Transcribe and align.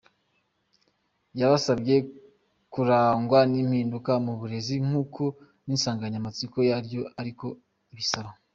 Yabasabye 1.39 1.95
kurangwa 2.73 3.39
n’impinduka 3.51 4.11
mu 4.25 4.33
burezi 4.39 4.75
nk’uko 4.85 5.23
n’insanganyamatsiko 5.65 6.57
yaryo 6.69 7.01
ariko 7.21 7.45
ibisaba. 7.93 8.31